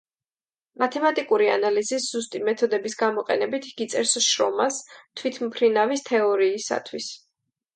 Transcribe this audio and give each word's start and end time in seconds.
მათემატიკური 0.83 1.49
ანალიზის 1.55 2.07
ზუსტი 2.13 2.41
მეთოდების 2.47 2.97
გამოყენებით 3.03 3.67
იგი 3.73 3.89
წერს 3.93 4.17
შრომას 4.31 4.81
„თვითმფრინავის 5.21 6.05
თეორიისათვის“. 6.11 7.13